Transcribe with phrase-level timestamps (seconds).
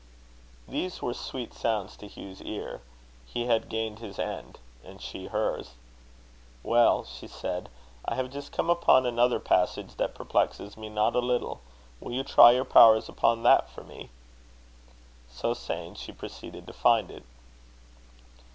[0.67, 2.81] These were sweet sounds to Hugh's ear.
[3.27, 4.57] He had gained his end.
[4.83, 5.75] And she hers.
[6.63, 7.69] "Well," she said,
[8.03, 11.61] "I have just come upon another passage that perplexes me not a little.
[11.99, 14.09] Will you try your powers upon that for me?"
[15.29, 17.23] So saying, she proceeded to find it.